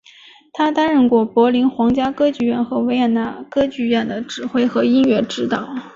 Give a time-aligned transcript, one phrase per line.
[0.51, 5.71] 他担任过柏林皇家歌剧院和维也纳歌剧院的指挥和音乐指导。